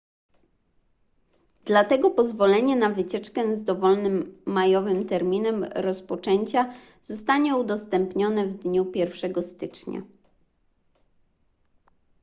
dlatego 1.65 2.09
pozwolenie 2.09 2.75
na 2.75 2.89
wycieczkę 2.89 3.55
z 3.55 3.63
dowolnym 3.63 4.41
majowym 4.45 5.05
terminem 5.05 5.63
rozpoczęcia 5.63 6.73
zostanie 7.01 7.55
udostępnione 7.55 8.45
w 8.47 8.57
dniu 8.57 8.91
1 8.95 9.43
stycznia 9.43 10.01